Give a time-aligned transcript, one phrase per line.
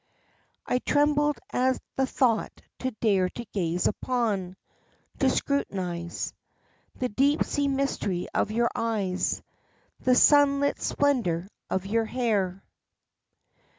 [0.65, 4.55] I trembled at the thought to dare to gaze upon,
[5.19, 6.33] to scrutinize
[6.95, 9.43] The deep sea mystery of your eyes,
[9.99, 12.63] the sun lit splendor of your hair.